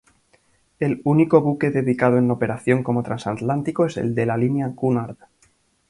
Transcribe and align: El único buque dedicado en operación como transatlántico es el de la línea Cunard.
El 0.79 0.99
único 1.03 1.41
buque 1.41 1.69
dedicado 1.69 2.17
en 2.17 2.31
operación 2.31 2.81
como 2.81 3.03
transatlántico 3.03 3.85
es 3.85 3.97
el 3.97 4.15
de 4.15 4.25
la 4.25 4.35
línea 4.35 4.71
Cunard. 4.73 5.17